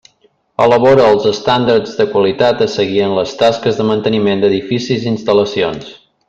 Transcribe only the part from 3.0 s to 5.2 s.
en les tasques de manteniment d'edificis i